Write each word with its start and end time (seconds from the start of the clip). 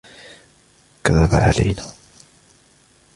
كذب 1.03 1.33
علينا. 1.35 1.93